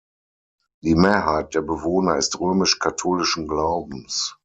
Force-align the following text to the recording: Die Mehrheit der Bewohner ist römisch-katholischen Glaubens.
Die 0.83 0.95
Mehrheit 0.95 1.53
der 1.53 1.61
Bewohner 1.61 2.17
ist 2.17 2.39
römisch-katholischen 2.39 3.47
Glaubens. 3.47 4.35